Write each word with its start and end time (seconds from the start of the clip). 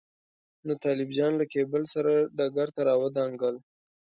نو 0.65 0.73
طالب 0.83 1.09
جان 1.17 1.31
له 1.37 1.45
کېبل 1.53 1.83
سره 1.93 2.11
ډګر 2.37 2.67
ته 2.75 2.81
راودانګل. 2.89 3.55